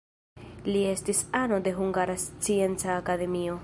Li 0.69 0.81
estis 0.93 1.21
ano 1.41 1.61
de 1.69 1.75
Hungara 1.83 2.19
Scienca 2.27 3.01
Akademio. 3.01 3.59